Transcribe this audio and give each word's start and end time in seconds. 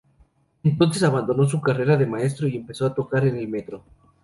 Entonces 0.63 1.03
abandonó 1.03 1.47
su 1.47 1.61
carrera 1.61 1.95
de 1.95 2.07
maestro 2.07 2.47
y 2.47 2.55
empezó 2.55 2.87
a 2.87 2.95
tocar 2.95 3.23
en 3.27 3.35
el 3.37 3.47
metro. 3.47 3.83